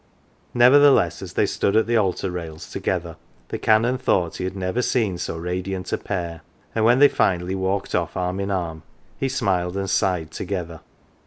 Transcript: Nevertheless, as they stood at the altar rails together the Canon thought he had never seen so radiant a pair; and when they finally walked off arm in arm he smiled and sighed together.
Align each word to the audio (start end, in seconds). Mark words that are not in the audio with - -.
Nevertheless, 0.55 1.21
as 1.21 1.33
they 1.33 1.45
stood 1.45 1.75
at 1.75 1.85
the 1.85 1.95
altar 1.95 2.31
rails 2.31 2.71
together 2.71 3.17
the 3.49 3.59
Canon 3.59 3.99
thought 3.99 4.37
he 4.37 4.45
had 4.45 4.55
never 4.55 4.81
seen 4.81 5.19
so 5.19 5.37
radiant 5.37 5.93
a 5.93 5.97
pair; 5.99 6.41
and 6.73 6.83
when 6.83 6.97
they 6.97 7.07
finally 7.07 7.53
walked 7.53 7.93
off 7.93 8.17
arm 8.17 8.39
in 8.39 8.49
arm 8.49 8.81
he 9.19 9.29
smiled 9.29 9.77
and 9.77 9.91
sighed 9.91 10.31
together. 10.31 10.81